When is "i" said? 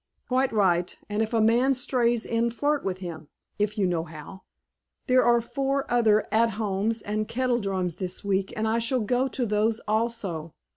8.67-8.79